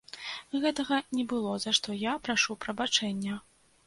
Гэтага 0.61 0.97
не 1.17 1.25
было, 1.33 1.51
за 1.65 1.73
што 1.79 1.97
я 1.97 2.13
прашу 2.29 2.57
прабачэння. 2.65 3.37